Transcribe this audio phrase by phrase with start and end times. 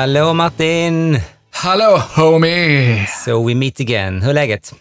[0.00, 1.20] Hallå Martin!
[1.52, 3.06] Hallå homie!
[3.24, 4.22] So we meet again.
[4.22, 4.74] Hur är läget?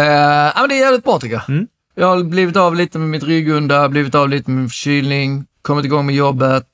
[0.00, 1.48] Uh, ja, men det är jävligt bra tycker jag.
[1.48, 1.66] Mm.
[1.94, 5.84] Jag har blivit av lite med mitt ryggunda, blivit av lite med min förkylning, kommit
[5.84, 6.64] igång med jobbet,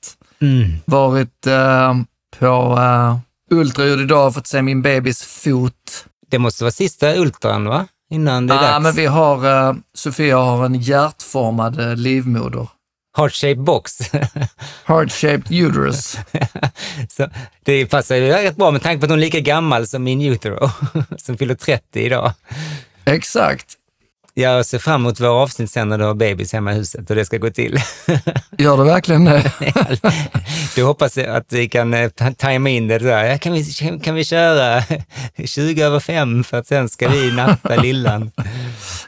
[0.41, 0.71] Mm.
[0.85, 1.93] varit uh,
[2.39, 2.45] på
[2.79, 3.17] uh,
[3.59, 6.05] ultraljud idag, fått se min bebis fot.
[6.31, 7.87] Det måste vara sista ultran va?
[8.11, 8.83] Innan det är Ja, dags.
[8.83, 12.67] men vi har, uh, Sofia har en hjärtformad livmoder.
[13.15, 13.99] Heart shape box.
[14.85, 16.17] Heart-shaped uterus.
[17.09, 17.29] Så
[17.63, 20.21] det passar ju rätt bra med tanke på att hon är lika gammal som min
[20.21, 20.69] utero,
[21.17, 22.33] som fyller 30 idag.
[23.05, 23.65] Exakt.
[24.37, 27.15] Jag ser fram emot våra avsnitt sen när du har bebis hemma i huset och
[27.15, 27.79] det ska gå till.
[28.57, 29.51] Gör det verkligen det?
[30.75, 33.37] Du hoppas att vi kan eh, ta- tajma in det där.
[33.37, 33.63] Kan, vi,
[34.03, 34.83] kan vi köra
[35.45, 38.31] 20 över fem för att sen ska vi natta lillan?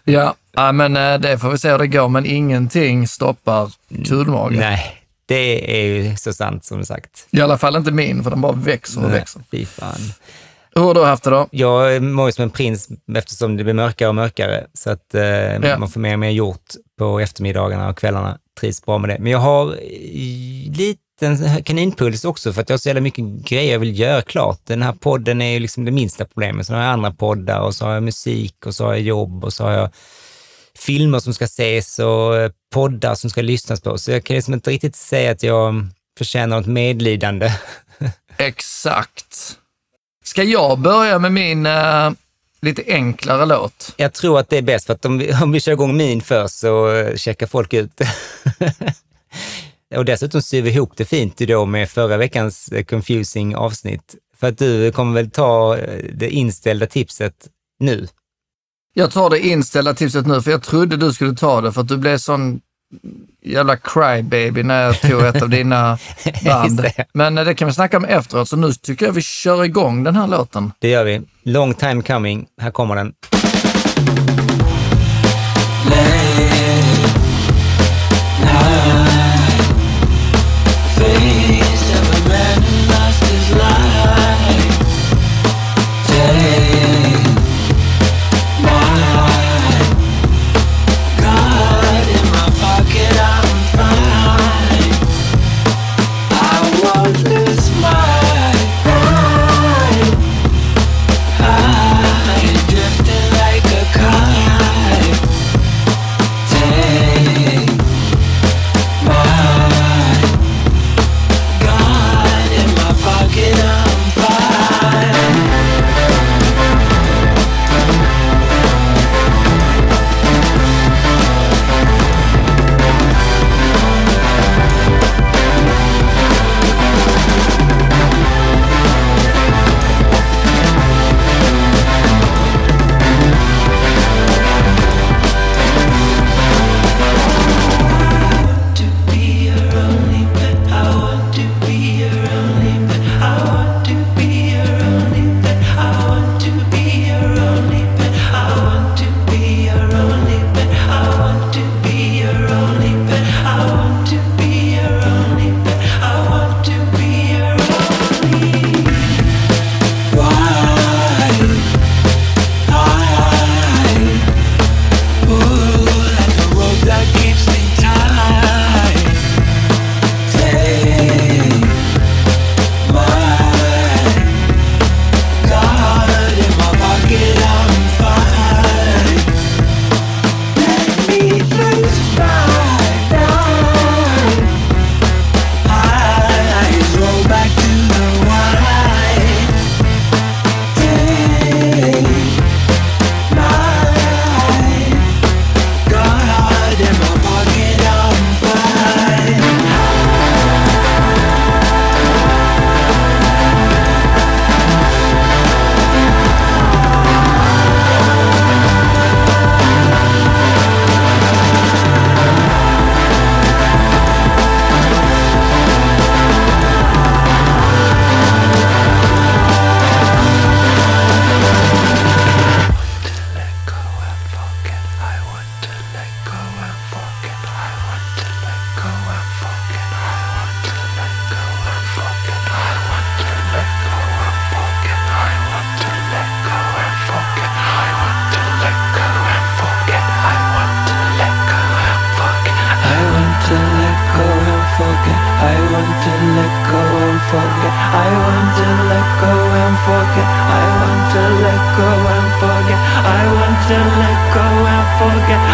[0.04, 0.36] ja.
[0.74, 3.72] men uh, det får vi se hur det går, men ingenting stoppar
[4.06, 4.60] kulmagen.
[4.60, 7.28] Nej, det är ju så sant som sagt.
[7.32, 9.42] I alla fall inte min, för den bara växer och växer.
[9.52, 10.14] Fy fan.
[10.78, 11.48] Hur har du haft det då?
[11.52, 14.68] Jag mår ju som en prins eftersom det blir mörkare och mörkare.
[14.74, 15.78] Så att eh, Ja.
[15.80, 16.66] man får mer och mer gjort
[17.00, 18.38] på eftermiddagarna och kvällarna.
[18.60, 19.18] Trivs bra med det.
[19.20, 23.72] Men jag har eh, liten kaninpuls också för att jag har så jävla mycket grejer
[23.72, 24.60] jag vill göra klart.
[24.64, 26.68] Den här podden är ju liksom det minsta problemet.
[26.68, 29.44] Sen har jag andra poddar och så har jag musik och så har jag jobb
[29.46, 29.90] och så har jag
[30.80, 33.98] filmer som ska ses och eh, poddar som ska lyssnas på.
[33.98, 37.52] Så jag kan liksom inte riktigt säga att jag förtjänar något medlidande.
[38.38, 39.58] Exakt.
[40.28, 42.12] Ska jag börja med min eh,
[42.62, 43.94] lite enklare låt?
[43.98, 46.22] Jag tror att det är bäst, för att om vi, om vi kör igång min
[46.22, 48.02] först så eh, checkar folk ut.
[49.96, 54.16] och dessutom syr vi ihop det fint då med förra veckans eh, confusing avsnitt.
[54.40, 57.48] För att du kommer väl ta eh, det inställda tipset
[57.80, 58.08] nu?
[58.94, 61.88] Jag tar det inställda tipset nu, för jag trodde du skulle ta det, för att
[61.88, 62.62] du blev sån
[63.42, 65.98] jävla crybaby när jag tog ett av dina
[66.46, 66.86] band.
[67.14, 70.04] Men eh, det kan vi snacka om efteråt, så nu tycker jag vi kör igång
[70.04, 70.72] den här låten.
[70.80, 71.22] Det gör vi.
[71.44, 72.46] Long time coming.
[72.62, 73.14] Här kommer den.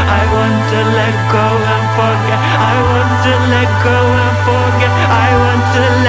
[0.03, 2.39] I want to let go and forget.
[2.39, 4.91] I want to let go and forget.
[5.09, 6.02] I want to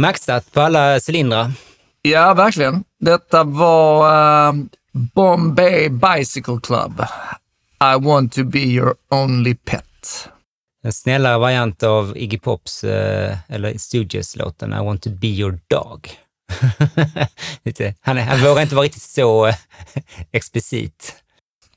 [0.00, 1.52] Maxat på alla cylindrar.
[2.02, 2.84] Ja, verkligen.
[3.00, 4.54] Detta var eh,
[4.92, 7.04] Bombay Bicycle Club.
[7.82, 9.84] I want to be your only pet.
[10.84, 16.10] En snällare variant av Iggy Pops, eh, eller Stooges-låten I want to be your dog.
[18.00, 19.54] Han, han vågar inte vara riktigt så eh,
[20.32, 21.14] explicit.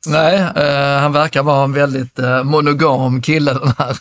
[0.08, 3.98] Nej, eh, han verkar vara en väldigt monogam kille den här.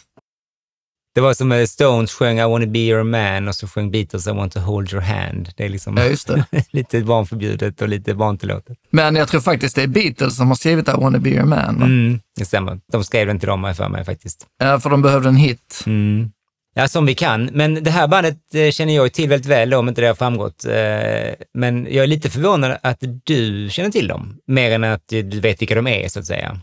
[1.14, 3.90] Det var som eh, Stones sjöng I want to be your man och så sjöng
[3.90, 5.48] Beatles I want to hold your hand.
[5.56, 6.44] Det är liksom Ja, just det.
[6.70, 8.78] lite barnförbjudet och lite barntillåtet.
[8.90, 11.78] Men jag tror faktiskt det är Beatles som har skrivit I wanna be your man.
[11.78, 11.84] va?
[11.84, 12.80] Mm, det stämmer.
[12.92, 14.46] De skrev den till dem har för mig faktiskt.
[14.62, 15.82] Eh, för de behövde en hit.
[15.86, 16.30] Mm.
[16.74, 17.44] Ja, som vi kan.
[17.52, 20.64] Men det här bandet eh, känner jag till väldigt väl, om inte det har framgått.
[20.64, 25.40] Eh, Men jag är lite förvånad att du känner till dem, mer än att du
[25.40, 26.60] vet vilka de är, så att säga.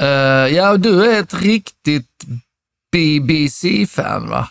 [0.00, 0.08] Eh,
[0.56, 2.06] ja, du är ett riktigt
[2.92, 4.48] BBC-fan va?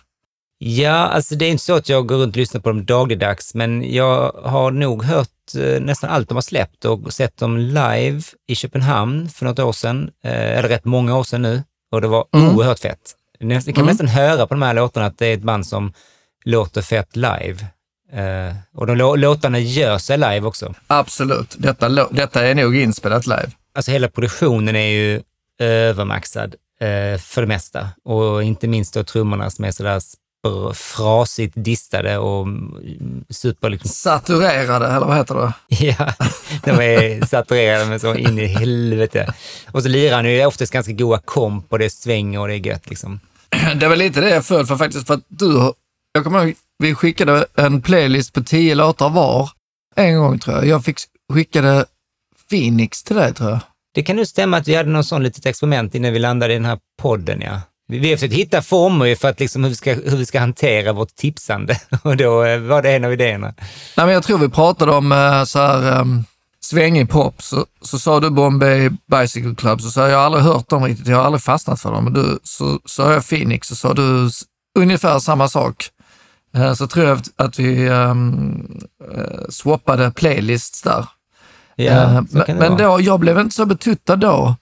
[0.58, 3.56] Ja, alltså det är inte så att jag går runt och lyssnar på dem dagligdags,
[3.56, 5.28] men jag har nog hört
[5.58, 9.72] eh, nästan allt de har släppt och sett dem live i Köpenhamn för något år
[9.74, 12.56] sedan, eh, eller rätt många år sedan nu, och det var Mm.
[12.56, 13.16] oerhört fett.
[13.40, 13.86] Ni kan Mm.
[13.86, 15.94] nästan höra på de här låtarna att det är ett band som
[16.46, 17.58] låter fett live.
[18.14, 20.74] Eh, och de lå- låtarna gör sig live också.
[20.88, 21.56] Absolut.
[21.58, 23.50] Detta, detta är nog inspelat live.
[23.76, 25.22] Alltså hela produktionen är ju
[25.60, 27.90] övermaxad eh, för det mesta.
[28.04, 30.02] Och inte minst då trummorna som är sådär
[30.74, 35.54] frasigt distade och mm, super liksom, Saturerade, eller vad heter det?
[35.86, 36.14] ja,
[36.64, 39.34] de är saturerade med så in i helvete.
[39.72, 42.68] Och så lirar han ju oftast ganska goa komp och det svänger och det är
[42.68, 43.20] gött liksom.
[43.76, 45.74] Det var lite det jag föll för faktiskt, för att du,
[46.14, 49.50] jag kommer ihåg, vi skickade en playlist på tio låtar var
[49.96, 50.68] en gång tror jag.
[50.68, 50.98] Jag fick
[51.34, 51.86] skickade
[52.50, 53.60] Phoenix till dig tror jag.
[53.94, 56.56] Det kan nog stämma att vi hade någon sån litet experiment innan vi landade i
[56.56, 57.62] den här podden, ja.
[57.88, 60.40] Vi vi har försökt hitta former för att liksom hur, vi ska, hur vi ska
[60.40, 63.54] hantera vårt tipsande och då eh, var det en av idéerna.
[63.98, 66.26] Nej, men jag tror vi pratade om eh, så här ehm, um,
[66.60, 70.44] svängig pop, så, så sa du Bombay Bicycle Club, så sa jag, jag har aldrig
[70.44, 72.04] hört dem riktigt, jag har aldrig fastnat för dem.
[72.04, 74.30] Men du, så sa jag Phoenix, så sa du
[74.80, 75.90] ungefär samma sak.
[76.58, 78.82] Uh, så tror jag att, att vi um,
[79.18, 81.06] uh, swappade playlists där.
[81.86, 84.56] Ja, Eh, men men då, jag blev inte så betuttad då.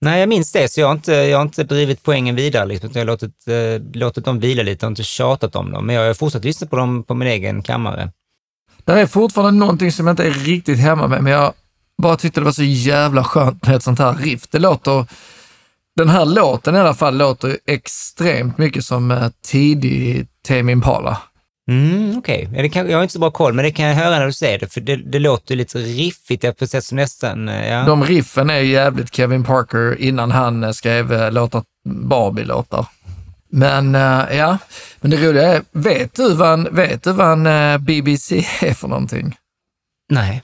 [0.00, 2.66] Nej, jag minns det, så jag har inte, jag har inte drivit poängen vidare.
[2.66, 2.90] Liksom.
[2.92, 5.86] Jag har låtit, eh, låtit dem vila lite och inte tjatat om dem.
[5.86, 8.10] Men jag har fortsatt lyssna på dem på min egen kammare.
[8.84, 11.52] Det är fortfarande någonting som jag inte är riktigt hemma med, men jag
[12.02, 14.46] bara tyckte det var så jävla skönt med ett sånt här riff.
[14.50, 15.06] Det låter,
[15.96, 21.18] den här låten i alla fall låter extremt mycket som eh, tidig Tame Impala.
[21.70, 24.26] Mm, Okej, kan- jag har inte så bra koll, men det kan jag höra när
[24.26, 27.48] du säger det, för det, det låter lite riffigt på ett sätt som nästan...
[27.48, 27.84] eh, Ja.
[27.84, 32.86] De riffen är jävligt Kevin Parker innan han eh, skrev eh, låtar, Barbie-låtar.
[33.50, 33.94] Men
[34.36, 34.58] ja,
[35.00, 39.36] men det roliga är, vet du vad vet du vad en BBC är för någonting?
[40.10, 40.42] Nej,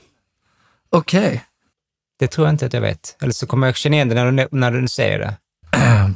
[0.91, 1.45] Okej.
[2.19, 3.17] det tror jag inte att jag vet.
[3.23, 5.35] Eller så kommer jag känna igen det när du, när du säger det.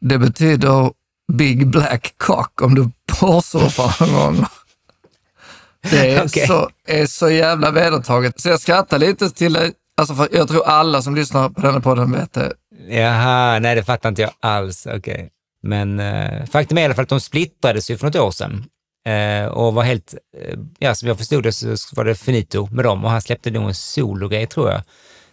[0.00, 0.90] Det betyder
[1.32, 4.44] Big Black Cock om du porrsurfar någon.
[5.90, 6.46] Det är, Okej.
[6.46, 8.40] så, är så jävla vedertaget.
[8.40, 9.72] Så jag skrattar lite till det.
[9.96, 12.52] Alltså för jag tror alla som lyssnar på denna podden vet det.
[12.88, 14.86] Jaha, nej det fattar inte jag alls.
[14.86, 15.30] Okej.
[15.62, 18.64] Men eh, faktum är i alla fall att de splittrades ju för något år sedan.
[19.06, 22.84] Eh, och var helt, eh, ja som jag förstod det så var det finito med
[22.84, 24.82] dem och han släppte nog en sologrej tror jag.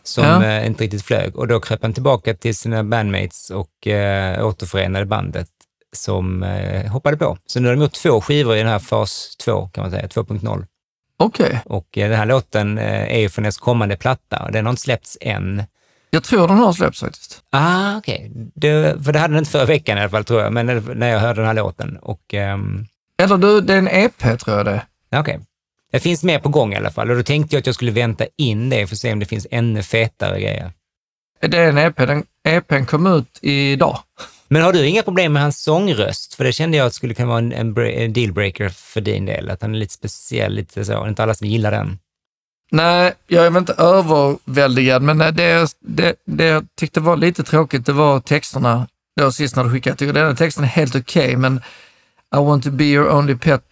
[0.04, 0.44] Som Ja.
[0.46, 1.36] eh, inte riktigt flög.
[1.36, 5.48] Och då kröp han tillbaka till sina bandmates och eh, återförenade bandet
[5.96, 7.38] som eh, hoppade på.
[7.46, 10.08] Så nu har de gjort två skivor i den här fas 2 kan man säga,
[10.08, 10.66] 2.0.
[11.18, 14.66] Okej, Och eh, den här låten eh, är ju från deras kommande platta och den
[14.66, 15.64] har inte släppts än.
[16.10, 17.42] jag tror den har släppts faktiskt.
[17.50, 18.32] Ah, okej.
[18.56, 21.10] Det- För det hade den inte förra veckan i alla fall, tror jag, men när
[21.10, 21.98] jag hörde den här låten.
[21.98, 22.86] Och ehm,
[23.18, 24.82] Eller du, det är en EP tror jag det
[25.20, 25.40] okej.
[25.92, 27.92] Det finns mer på gång i alla fall och då tänkte jag att jag skulle
[27.92, 30.72] vänta in det för att se om det finns ännu fetare grejer.
[31.42, 31.98] Det är en EP.
[31.98, 34.00] Den EPn kom ut idag.
[34.54, 36.34] Men har du inga problem med hans sångröst?
[36.34, 39.62] För det kände jag att skulle kunna vara en, en, dealbreaker för din del, att
[39.62, 42.00] han är lite speciell, lite så, inte alla som gillar den.
[42.72, 47.86] Nej, jag är väl inte överväldigad, men det, det, det jag tyckte var lite tråkigt,
[47.86, 48.88] det var texterna.
[49.20, 49.92] då sist när du skickade.
[49.92, 51.62] Jag tycker den här texten är helt okej, men
[52.36, 53.64] I want to be your only pet.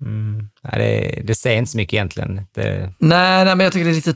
[0.00, 0.48] Mm.
[0.62, 2.46] Ja, det, det säger inte så mycket egentligen.
[2.54, 4.14] Det, Nej, nej, men jag tycker det är lite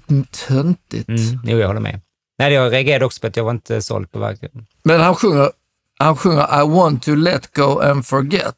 [0.49, 1.09] töntigt.
[1.09, 2.01] mm, jo, jag håller med.
[2.39, 4.67] Nej, jag reagerade också på att jag var inte såld på verken.
[4.83, 5.51] Men han sjunger,
[5.99, 8.55] han sjunger I want to let go and forget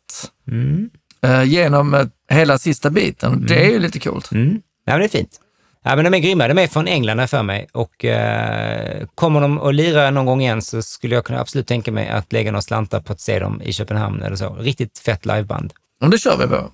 [0.49, 0.91] Mm.
[1.23, 3.47] eh, genom eh, hela sista biten.
[3.49, 4.33] Det är ju lite coolt.
[4.33, 4.63] Mm.
[4.85, 5.41] Ja, men det är fint.
[5.83, 6.49] Ja, men de är grymma.
[6.49, 10.63] De är från England för mig och eh, kommer de att lira någon gång igen
[10.63, 13.63] så skulle jag kunna absolut tänka mig att lägga några slantar på att se dem
[13.63, 14.55] i Köpenhamn eller så.
[14.55, 15.73] Riktigt fett liveband.
[16.01, 16.71] Men det kör vi på.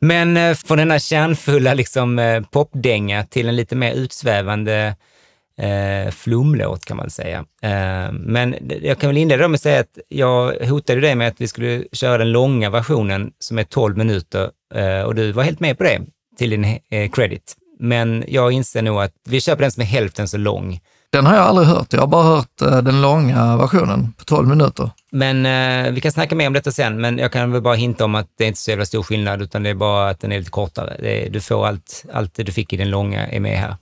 [0.00, 4.96] Men eh, från denna kärnfulla liksom, eh, popdänga till en lite mer utsvävande
[5.60, 7.44] eh, flumlåt kan man säga.
[7.62, 11.40] Eh, men jag kan väl inleda med att säga att jag hotade dig med att
[11.40, 15.60] vi skulle köra den långa versionen som är 12 minuter eh, och du var helt
[15.60, 16.00] med på det
[16.38, 17.56] till din eh, credit.
[17.78, 20.80] Men jag inser nog att vi på den som är hälften så lång.
[21.10, 21.92] Den har jag aldrig hört.
[21.92, 24.90] Jag har bara hört eh, den långa versionen på 12 minuter.
[25.12, 28.04] Men eh, vi kan snacka mer om detta sen, men jag kan väl bara hinta
[28.04, 30.32] om att det är inte så jävla stor skillnad, utan det är bara att den
[30.32, 30.96] är lite kortare.
[31.00, 33.76] Det, du får allt, allt det du fick i den långa är med här.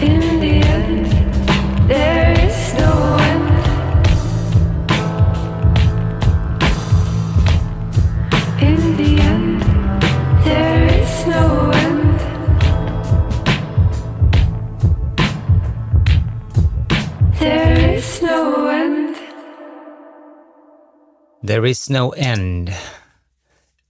[0.00, 1.06] In the end,
[1.88, 3.48] there is no end.
[8.60, 9.62] In the end,
[10.44, 12.20] there is no end.
[17.38, 19.16] There is no end.
[21.42, 22.74] There is no end.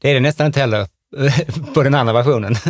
[0.00, 0.86] Det är det nästan inte heller
[1.74, 2.56] på den andra versionen.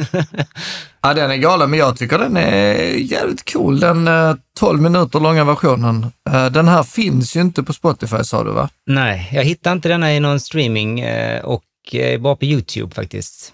[1.01, 2.75] Ja, den är galen, men jag tycker den är
[3.12, 6.07] jävligt cool, den eh, 12 minuter långa versionen.
[6.31, 8.69] Eh, den här finns ju inte på Spotify sa du va?
[8.87, 13.53] Nej, jag hittar inte denna i någon streaming eh, och eh, bara på YouTube faktiskt.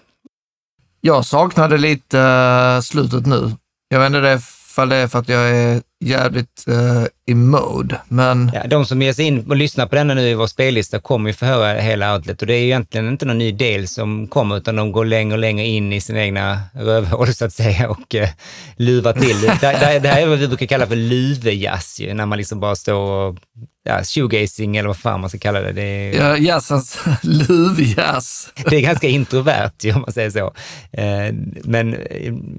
[1.01, 3.51] Jag saknade lite eh, slutet nu.
[3.89, 8.01] Jag vet inte det ifall det är för att jag är jävligt eh, i mode,
[8.07, 10.99] men Ja, de som ger sig in och lyssnar på denna nu i vår spellista
[10.99, 13.87] kommer ju få höra hela outlet och det är ju egentligen inte någon ny del
[13.87, 17.53] som kommer utan de går längre och längre in i sina egna rövhål så att
[17.53, 18.29] säga och eh,
[18.77, 19.41] luvar till.
[19.41, 22.59] det, det, det här är vad vi brukar kalla för luvejazz ju, när man liksom
[22.59, 23.37] bara står och
[23.85, 25.71] ja, shoegazing eller vad fan man ska kalla det.
[25.71, 28.49] Det är, ja, jazzens luvjazz.
[28.69, 30.53] det är ganska introvert ju, om man säger så.
[30.91, 31.33] Eh,
[31.63, 31.97] men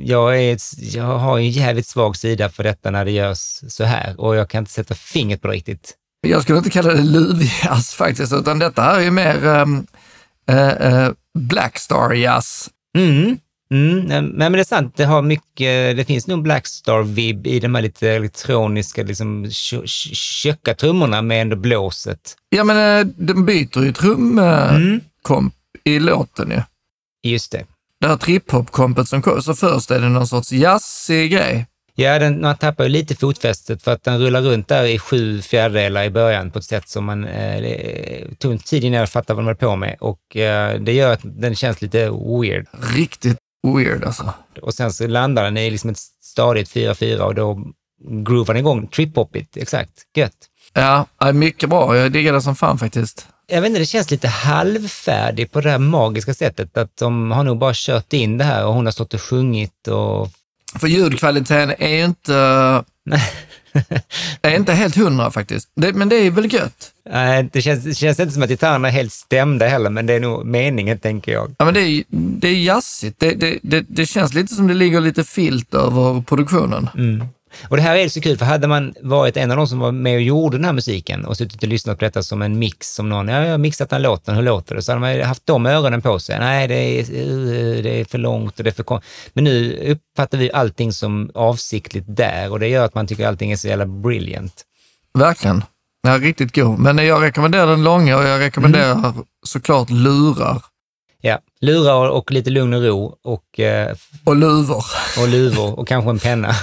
[0.00, 0.59] jag, är,
[0.96, 4.50] jag har en jävligt svag sida för detta när det görs så här och jag
[4.57, 5.95] kan inte sätta fingret på det riktigt.
[6.21, 9.87] Jag skulle inte kalla det luvjazz faktiskt, utan detta här är ju mer um,
[10.51, 12.71] uh, Blackstar-jazz.
[12.99, 13.38] Mm.
[13.71, 17.75] Mm, nej, men det är sant, det har mycket, det finns nog Blackstar-vibb i de
[17.75, 22.37] här lite elektroniska, liksom tjocka trummorna med ändå blåset.
[22.49, 26.62] Ja, men uh, den byter ju trumkomp i låten ju.
[27.31, 27.64] Just det.
[28.01, 31.66] Det här trip-hop-kompet som kom, så först är det någon sorts jazzig grej.
[31.98, 35.42] Ja, den, man tappar ju lite fotfästet för att den rullar runt där i sju
[35.42, 39.44] fjärdedelar i början på ett sätt som man eh, tog tid innan jag fattade vad
[39.44, 42.66] de höll på med och eh, det gör att den känns lite weird.
[42.96, 43.38] Riktigt
[43.74, 44.32] weird alltså.
[44.62, 47.59] Och sen så landar den i liksom ett stadigt 4-4 och då
[48.09, 50.37] groovar den igång, trip-hoppigt, exakt, gött.
[50.72, 51.96] Ja, ja, mycket bra.
[51.96, 53.28] Jag diggar det som fan faktiskt.
[53.46, 56.76] jag vet inte, det känns lite halvfärdig på det här magiska sättet.
[56.76, 59.88] Att de har nog bara kört in det här och hon har stått och sjungit
[59.88, 60.28] och...
[60.74, 62.35] För ljudkvaliteten är inte,
[64.42, 65.68] är inte helt hundra faktiskt.
[65.76, 66.92] Det, men det är väl gött.
[67.11, 70.14] Nej, det känns, det känns inte som att gitarrerna är helt stämda heller, men det
[70.14, 71.55] är nog meningen, tänker jag.
[71.59, 73.20] Ja, men det är, det är jazzigt.
[73.20, 76.88] Det, det, det, det känns lite som det ligger lite filt över produktionen.
[77.68, 79.92] Och det här är så kul, för hade man varit en av de som var
[79.92, 82.94] med och gjorde den här musiken och suttit och lyssnat på detta som en mix,
[82.94, 84.82] som någon, ja, jag har mixat den låten, hur låter det?
[84.82, 86.38] Så hade man haft de öronen på sig.
[86.38, 89.00] Nej, det är, uh, det är för långt och det är för kon-"
[89.32, 93.52] Men nu uppfattar vi allting som avsiktligt där och det gör att man tycker allting
[93.52, 94.62] är så jävla brilliant.
[95.14, 95.64] Verkligen.
[96.02, 96.78] Ja, riktigt god.
[96.78, 99.14] Men jag rekommenderar den långa och jag rekommenderar Mm.
[99.46, 100.62] såklart lurar
[101.61, 104.85] lurar och lite lugn och ro och, eh, och luvor.
[105.21, 106.55] och luvor och kanske en penna.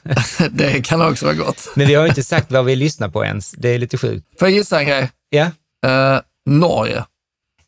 [0.50, 1.68] det kan också vara gott.
[1.74, 3.50] Men vi har ju inte sagt vad vi lyssnar på ens.
[3.50, 4.26] Det är lite sjukt.
[4.38, 5.10] Får jag gissa en grej?
[5.30, 5.50] Ja,
[5.86, 7.04] Eh, Norge.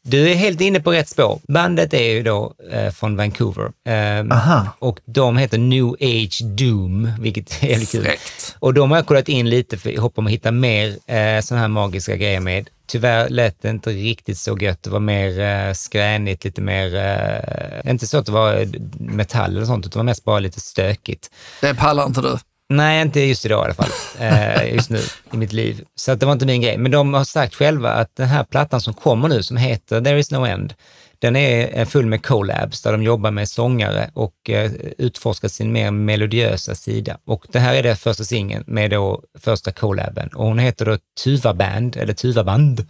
[0.06, 1.40] Du är helt inne på rätt spår.
[1.48, 7.62] Bandet är ju då eh, från Vancouver eh, och de heter New Age Doom, vilket
[7.62, 8.04] är kul.
[8.04, 8.56] Fräckt.
[8.58, 11.40] Och de har jag kollat in lite för jag hoppas om att hitta mer eh,
[11.40, 12.68] sådana här magiska grejer med.
[12.86, 14.82] Tyvärr lät det inte riktigt så gött.
[14.82, 19.56] Det var mer eh, skränigt, lite mer, eh, inte så att det var eh, metall
[19.56, 21.30] eller sånt, utan det var mest bara lite stökigt.
[21.60, 22.38] Det pallar inte du.
[22.76, 23.90] Nej, inte just idag i alla fall.
[24.20, 25.00] Eh, just nu
[25.32, 25.84] i mitt liv.
[25.94, 26.78] Så att det var inte min grej.
[26.78, 30.18] Men de har sagt själva att den här plattan som kommer nu, som heter There
[30.18, 30.74] is no end,
[31.18, 35.90] den är full med collabs där de jobbar med sångare och eh, utforskar sin mer
[35.90, 37.18] melodiösa sida.
[37.26, 40.28] Och det här är det första singeln med då första collaben.
[40.28, 42.86] Och hon heter då Tuva Band, eller Tuva Band.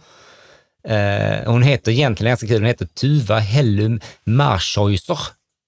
[0.87, 5.19] Eh, hon heter egentligen, ganska kul, hon heter Tuva Hellum Marschhäuser.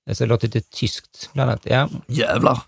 [0.10, 1.62] Alltså det låter lite tyskt bland annat.
[1.64, 2.62] Ja, Jävlar.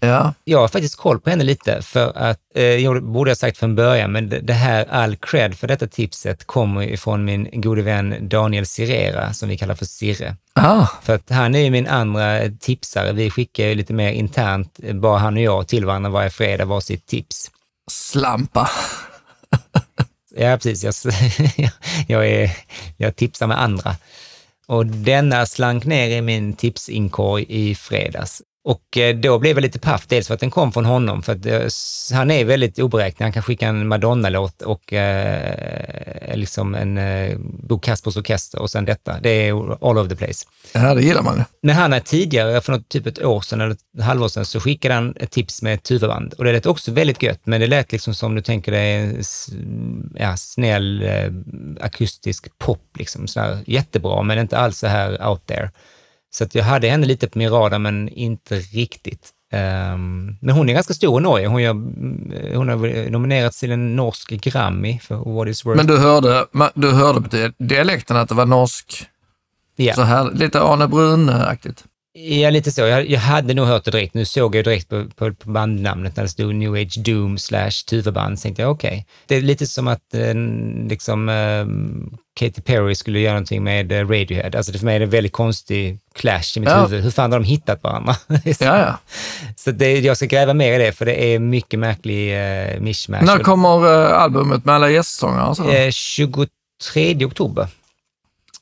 [0.00, 0.34] Ja.
[0.44, 3.74] jag har faktiskt koll på henne lite för att, eh, jag borde ha sagt från
[3.74, 8.28] början, men det, det här, all cred för detta tipset kommer ifrån min gode vän
[8.28, 10.36] Daniel Sirera, som vi kallar för Sirre.
[10.52, 13.12] Ah, För att han är ju min andra tipsare.
[13.12, 16.64] Vi skickar ju lite mer internt, eh, bara han och jag, till varandra varje fredag
[16.64, 17.50] varsitt tips.
[17.90, 18.70] slampa.
[20.38, 20.84] Ja, precis.
[20.84, 21.14] Jag,
[22.08, 22.50] jag, är,
[22.96, 23.96] jag tipsar med andra.
[24.66, 28.42] Och denna slank ner i min tipsinkorg i fredags.
[28.66, 31.32] Och eh, då blev jag lite paff, dels för att den kom från honom, för
[31.32, 33.24] att eh, han är väldigt oberäknelig.
[33.24, 38.84] Han kan skicka en Madonna-låt och eh, liksom en eh, Bo Kaspers Orkester och sen
[38.84, 39.20] detta.
[39.20, 39.52] Det är
[39.90, 40.46] all over the place.
[40.72, 41.44] Ja, det gillar man.
[41.62, 44.60] Men han har tidigare, för något, typ ett år sedan eller ett halvår sedan, så
[44.60, 46.32] skickade han ett tips med ett tuvaband.
[46.32, 49.20] Och det lät också väldigt gött, men det lät liksom som du tänker dig
[50.14, 51.30] ja, snäll eh,
[51.80, 53.26] akustisk pop, liksom.
[53.26, 55.70] Så här, jättebra, men inte alls så här out there.
[56.38, 59.30] Så jag hade henne lite på min radar, men inte riktigt.
[59.52, 61.46] Ehm, men hon är ganska stor i Norge.
[61.46, 61.72] Hon, gör,
[62.56, 65.76] hon har nominerats till en norsk Grammy för What is worth.
[65.76, 69.06] Men du hörde, du hörde på di- dialekten att det var norsk,
[69.76, 69.94] ja.
[69.94, 71.84] så här, lite Arne Brun-aktigt.
[72.18, 72.80] Ja, lite så.
[72.80, 74.14] Jag, jag hade nog hört det direkt.
[74.14, 77.70] Nu såg jag direkt på, på, på bandnamnet när det stod New Age Doom slash
[77.88, 78.40] Tuvaband.
[78.42, 79.06] tänkte jag okej.
[79.26, 80.34] Det är lite som att eh,
[80.88, 81.66] liksom eh,
[82.40, 84.50] Katy Perry skulle göra någonting med eh, Radiohead.
[84.56, 86.82] Alltså det för mig är det en väldigt konstig clash i mitt Ja.
[86.86, 87.02] huvud.
[87.04, 88.16] Hur fan har de hittat varandra?
[88.44, 88.98] Ja, ja.
[89.56, 92.32] Så det, jag ska gräva mer i det, för det är mycket märklig
[92.72, 93.22] eh, mishmash.
[93.24, 95.48] När kommer eh, albumet med alla gästsångare?
[95.48, 95.70] och så?
[95.70, 97.68] Eh, 23 oktober.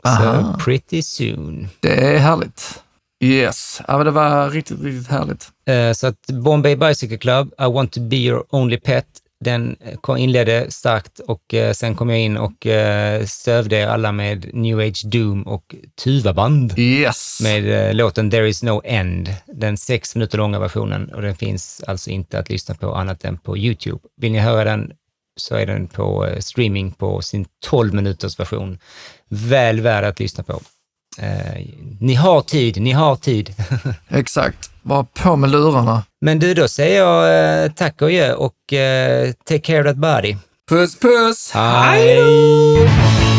[0.05, 0.53] Aha.
[0.59, 1.69] Så pretty soon.
[1.81, 2.81] Det är härligt.
[3.25, 5.49] Yes, ja, det var riktigt, riktigt härligt.
[5.69, 9.07] Eh, Så att Bombay Bicycle Club, I want to be your only pet,
[9.45, 9.77] den
[10.09, 14.55] eh, inledde starkt och eh, sen kom jag in och eh, sövde er alla med
[14.55, 17.39] New Age Doom och Tuvaband Yes.
[17.43, 21.83] med eh, låten There is no end, den sex minuter långa versionen och den finns
[21.87, 23.99] alltså inte att lyssna på annat än på YouTube.
[24.21, 24.93] Vill ni höra den
[25.37, 28.79] så är den på streaming på sin 12 minuters version.
[29.29, 30.61] Väl värd att lyssna på.
[31.19, 31.65] Eh,
[32.01, 33.55] ni har tid, ni har tid.
[34.09, 34.71] Exakt.
[34.83, 36.03] Bara på med lurarna.
[36.21, 39.97] Men du, då säger jag eh, tack och adjö och eh, take care of that
[39.97, 40.37] body.
[40.69, 41.51] Puss puss!
[41.55, 43.34] Hej!